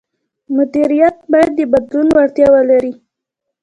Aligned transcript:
مدیریت 0.55 1.17
باید 1.31 1.51
د 1.55 1.59
بدلون 1.71 2.07
وړتیا 2.15 2.47
ولري. 2.53 2.93